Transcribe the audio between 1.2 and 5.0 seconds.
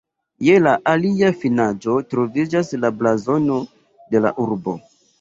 finaĵo troviĝas la blazono de la urbo.